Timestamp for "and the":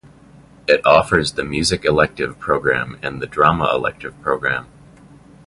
3.03-3.27